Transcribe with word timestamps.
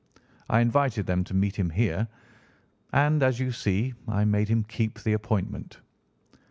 I 0.49 0.61
invited 0.61 1.05
them 1.05 1.23
to 1.25 1.35
meet 1.35 1.55
him 1.57 1.69
here, 1.69 2.07
and, 2.91 3.21
as 3.21 3.39
you 3.39 3.51
see, 3.51 3.93
I 4.07 4.25
made 4.25 4.47
him 4.47 4.63
keep 4.63 4.99
the 4.99 5.13
appointment." 5.13 5.79